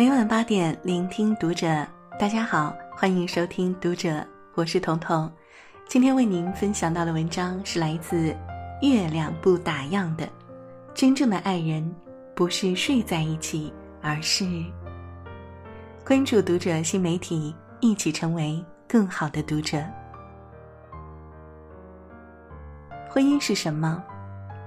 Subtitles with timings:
[0.00, 1.86] 每晚八点，聆听读者。
[2.18, 5.30] 大家好，欢迎收听读者，我是彤彤。
[5.86, 8.34] 今天为您分享到的文章是来自
[8.80, 10.26] 月亮不打烊的。
[10.94, 11.94] 真正的爱人，
[12.34, 13.70] 不是睡在一起，
[14.00, 14.46] 而是
[16.02, 19.84] 关注读者新媒体，一起成为更好的读者。
[23.10, 24.02] 婚姻是什么？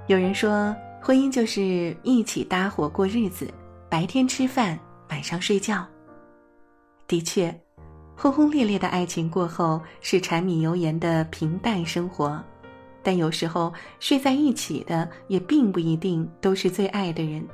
[0.06, 3.52] 有人说，婚姻就是一起搭伙过日子，
[3.90, 4.78] 白天吃饭。
[5.14, 5.86] 晚上睡觉。
[7.08, 7.56] 的确，
[8.18, 12.44] 轰轰烈烈的爱情过后是柴米油盐的平淡生活，
[13.04, 17.48] 但有时候睡在一起的也并不一定都是最爱的人。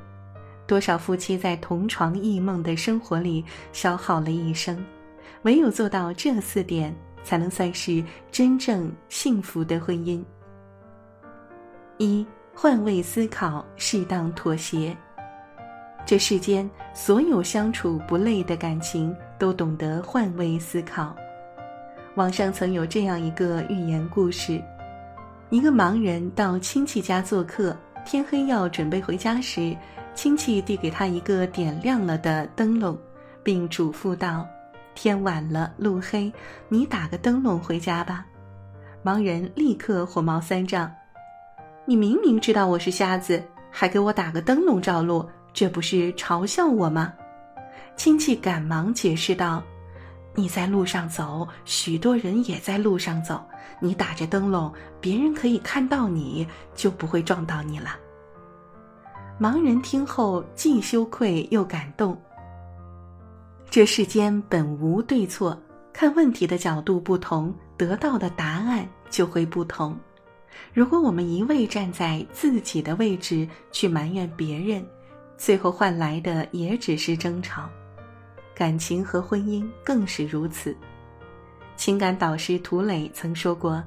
[0.66, 4.82] 多少夫妻在同床异梦的生活里消耗了一生，
[5.42, 8.02] 唯有做到这四点，才能算是
[8.32, 10.24] 真正幸福的婚姻。
[11.98, 14.96] 一换位思考，适当妥协。
[16.10, 21.14] 这世间所有相处不累的感情，都懂得换位思考。
[22.16, 24.60] 网上曾有这样一个寓言故事：
[25.50, 29.72] 一个盲人到亲戚家做客，天黑要准备回家时，
[30.12, 32.98] 亲戚递给他一个点亮了的灯笼，
[33.44, 34.44] 并嘱咐道
[34.96, 36.32] ：“天晚了，路黑，
[36.68, 38.26] 你打个灯笼回家吧。”
[39.04, 40.90] 盲人立刻火冒三丈
[41.86, 47.12] ：“你明明知道我是瞎子，还给我打个灯笼照路！”这不是嘲笑我吗？
[47.96, 49.62] 亲戚赶忙解释道
[50.34, 53.42] ：“你在路上走，许多人也在路上走。
[53.78, 57.96] 你打着灯笼，别人可以看到你，就不会撞到你了。”
[59.40, 62.18] 盲人听后既羞愧又感动。
[63.70, 65.58] 这世间本无对错，
[65.92, 69.98] 看问题的角度不同，得到的答案就会不同。
[70.74, 74.84] 如果我们一味站在自己的位置去埋怨别人，
[75.40, 77.66] 最后换来的也只是争吵，
[78.54, 80.76] 感情和婚姻更是如此。
[81.76, 83.82] 情感导师涂磊曾说过：“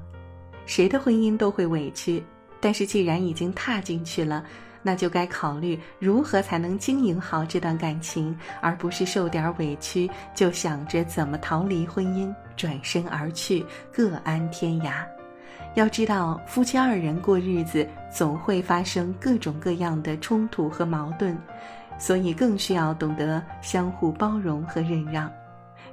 [0.66, 2.20] 谁的婚姻都会委屈，
[2.60, 4.44] 但是既然已经踏进去了，
[4.82, 15.06] 那就该考虑如何才能经营好这段感情，而不是受点委屈就想着怎么逃离婚姻，转身而去，各安天涯。”
[15.74, 21.36] 要知道，夫妻二人过日子总会发生各种各样的冲突和矛盾，
[21.98, 25.30] 所以更需要懂得相互包容和忍让。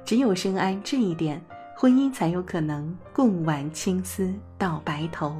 [0.04, 1.40] 只有深谙这一点，
[1.76, 5.36] 婚姻才有可能共挽青丝到白头。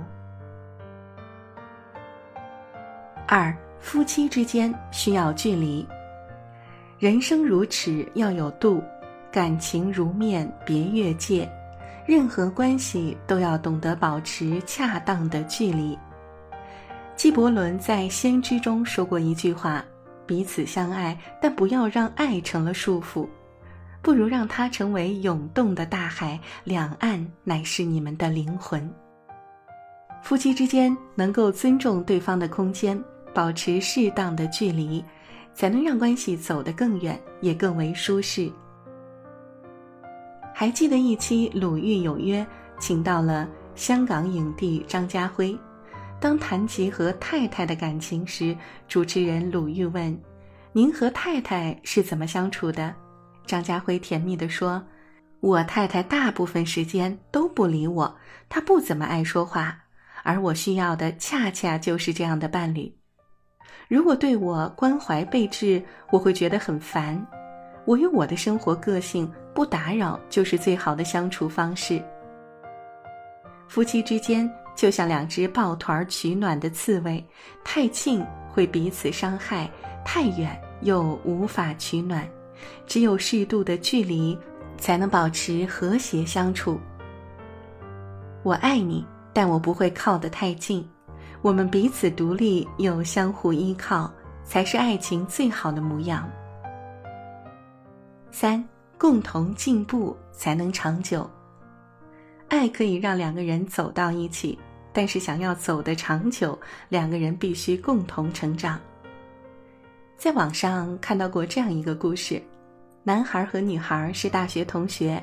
[3.29, 5.87] 二，夫妻之间需要距离。
[6.99, 8.81] 人生如尺，要有度；
[9.31, 11.51] 感情如面，别越界。
[12.07, 15.99] 任何关系都要懂得保持恰当的距离。
[17.15, 19.85] 纪伯伦在《先知》中说过一句话
[20.27, 23.29] ：“彼此相爱，但不要让爱成了束缚，
[24.01, 28.91] 不如让它成为涌动的大海，两岸乃是你们的灵魂。”
[30.23, 33.01] 夫妻之间能够尊重对方的空间，
[33.35, 35.05] 保持适当的距离，
[35.55, 38.51] 才能让关系走得更远，也更为舒适。
[40.63, 42.41] 还记得一期《鲁豫有约》，
[42.79, 45.59] 请到了香港影帝张家辉。
[46.21, 48.57] 当谈及和太太的感情时，
[48.87, 50.17] 主持人鲁豫问
[50.73, 52.95] ：“您和太太是怎么相处的？”
[53.45, 54.81] 张家辉甜蜜地说
[55.43, 58.17] ：“我太太大部分时间都不理我，
[58.49, 59.77] 她不怎么爱说话，
[60.23, 62.95] 而我需要的恰恰就是这样的伴侣。
[63.89, 67.21] 如果对我关怀备至，我会觉得很烦。
[67.85, 72.03] 我有我的生活个性。”不打扰就是最好的相处方式。
[73.69, 77.23] 夫妻之间就像两只抱团取暖的刺猬，
[77.63, 79.71] 太近会彼此伤害，
[80.07, 82.27] 太远又无法取暖。
[82.87, 84.35] 只有适度的距离，
[84.79, 86.81] 才能保持和谐相处。
[88.43, 89.05] 我爱你，
[89.35, 90.83] 但我不会靠得太近。
[91.43, 94.11] 我们彼此独立又相互依靠，
[94.45, 96.27] 才是爱情最好的模样。
[98.33, 98.63] 三。
[98.99, 101.29] 共同进步才能长久。
[102.47, 104.57] 爱可以让两个人走到一起，
[104.93, 106.57] 但是想要走得长久，
[106.89, 108.79] 两个人必须共同成长。
[110.17, 112.41] 在网上看到过这样一个故事：
[113.03, 115.21] 男孩和女孩是大学同学，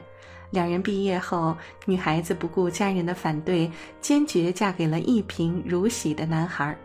[0.51, 3.71] 两人毕业后，女孩子不顾家人的反对，
[4.01, 6.77] 坚决嫁给了一贫如洗的男孩。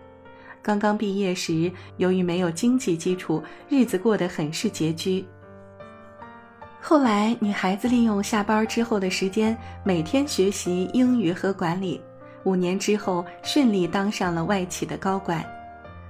[0.62, 5.26] 刚刚毕业时，由于没有经济基础，日子过得很是拮据。
[6.86, 11.98] 后来，女孩子利用下班之后的时间，每天学习英语和管理。
[12.42, 15.42] 五年之后，顺利当上了外企的高管。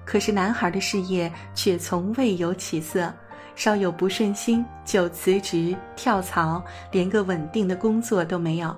[0.04, 3.14] 可是，男孩的事业却从未有起色，
[3.54, 6.60] 稍有不顺心就辞职跳槽，
[6.90, 8.76] 连个稳定的工作都没有。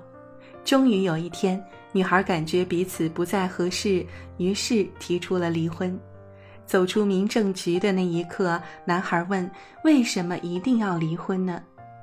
[0.63, 1.59] 终于有一天，
[1.91, 4.05] 女孩感觉彼此不再合适，
[4.37, 5.99] 于是提出了离婚。
[6.63, 9.49] 走出民政局的那一刻，男孩问
[9.83, 11.59] ：“为什么一定要离婚呢？”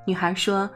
[0.07, 0.69] 女孩说：“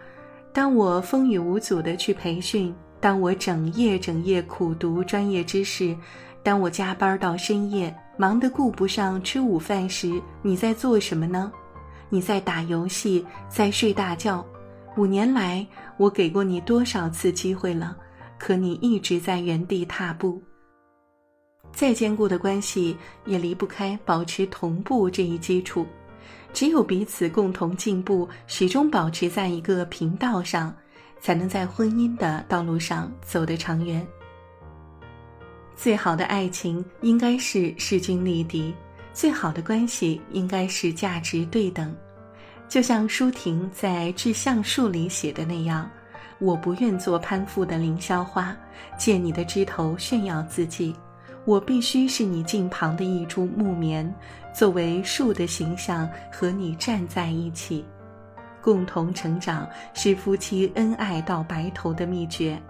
[0.52, 5.96] 当我风雨无阻的去培训，当我整夜整夜苦读专业知识，
[6.42, 11.52] 当我加班到深夜，忙得顾不上吃午饭时，你在做什么呢？
[12.08, 14.44] 你在打游戏，在睡大觉。
[14.96, 15.64] 五年来，
[15.98, 17.96] 我给过你多少次机会了，
[18.38, 20.42] 可你一直在原地踏步。”
[21.70, 22.96] 再坚固的关系
[23.26, 25.86] 也离不开保持同步这一基础，
[26.52, 30.74] 只有彼此共同进步，始终保持在一个频道上，
[31.20, 34.04] 才能在婚姻的道路上走得长远。
[35.76, 38.74] 最好的爱情应该是势均力敌，
[39.12, 41.94] 最好的关系应该是价值对等。
[42.68, 45.88] 就像舒婷在《致橡树》里写的那样
[46.38, 48.54] ：“我不愿做攀附的凌霄花，
[48.98, 50.94] 借你的枝头炫耀自己。”
[51.48, 54.14] 我必须是你近旁的一株木棉，
[54.52, 57.82] 作为树的形象和你站在一起，
[58.60, 62.60] 共同成长是夫妻恩爱到白头的秘诀。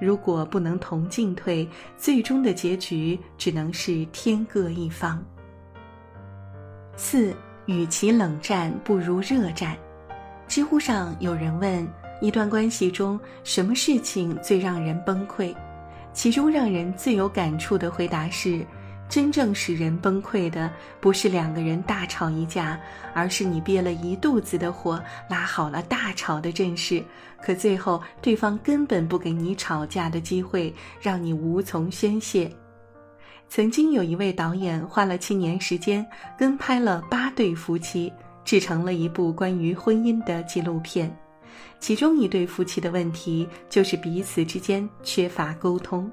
[0.00, 1.68] 如果不能同进退，
[1.98, 5.22] 最终的结局只能是天各一方。
[6.96, 7.36] 四，
[7.66, 9.76] 与其冷战不如热战。
[10.48, 11.86] 知乎上有人问：
[12.22, 15.54] 一段关系中什么事情最让人崩溃？
[16.14, 18.64] 其中让人最有感触的回答是：
[19.08, 20.70] 真正使人崩溃的，
[21.00, 22.80] 不是两个人大吵一架，
[23.12, 27.02] 而是你憋了一肚子的火，拉好了大吵的阵势，
[27.42, 30.72] 可最后对方根本不给你吵架的机会，
[31.02, 32.50] 让你无从宣泄。
[33.48, 36.04] 曾经有一位导演花了七年时间，
[36.38, 38.10] 跟拍了八对夫妻，
[38.44, 41.14] 制成了一部关于婚姻的纪录片。
[41.80, 46.10] 其中一对夫妻的问题就是彼此之间缺乏沟通。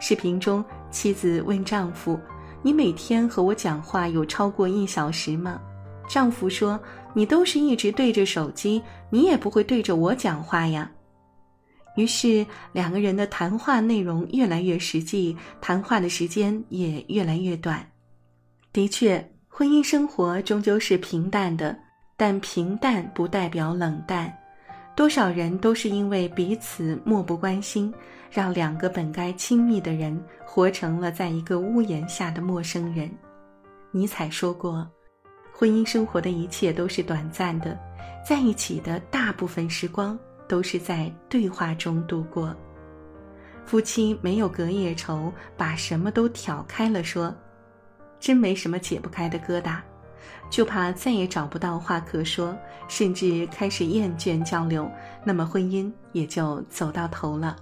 [0.00, 2.18] 视频中，妻子问丈夫
[2.62, 5.60] ：“你每天和我讲话有超过一小时吗？”
[6.08, 6.78] 丈夫说
[7.14, 10.90] ：“你都是一直对着手机，你也不会对着我讲话呀。”
[11.96, 17.86] 于是，两个人的谈话内容越来越实际，谈话的时间也越来越短。
[18.72, 21.78] 的确，婚姻生活终究是平淡的，
[22.16, 24.32] 但平淡不代表冷淡。
[24.94, 27.92] 多少人都是因为彼此漠不关心，
[28.30, 33.10] 让两个本该亲密的人活成了在一个屋檐下的陌生人。
[33.90, 34.86] 尼采说过
[35.52, 37.78] ：“婚姻生活的一切都是短暂的，
[38.26, 42.54] 在一起的大部分时光都是在对话中度过。
[43.64, 47.34] 夫妻没有隔夜仇，把什么都挑开了说，
[48.20, 49.78] 真没什么解不开的疙瘩。”
[50.50, 52.56] 就怕再也找不到话可说，
[52.88, 54.90] 甚至开始厌倦交流，
[55.24, 57.56] 那么婚姻也就走到头了。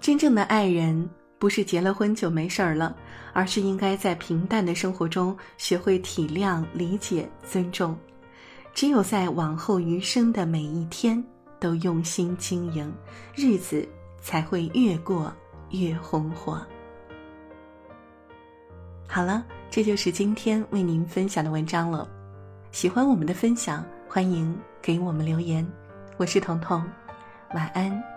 [0.00, 1.08] 真正的爱人
[1.38, 2.94] 不是结了婚就没事儿了，
[3.32, 7.96] 而是应该在平淡的生活中学会体谅、理解、尊重。
[8.74, 11.22] 只有在往后余生的每一天
[11.60, 12.92] 都用心经营，
[13.34, 13.88] 日子
[14.20, 15.32] 才会越过
[15.70, 16.60] 越红火。
[19.06, 19.44] 好了。
[19.70, 22.08] 这就是今天为您分享的文章了。
[22.70, 25.66] 喜欢我们的分享，欢迎给我们留言。
[26.16, 26.80] 我是彤彤，
[27.54, 28.13] 晚安。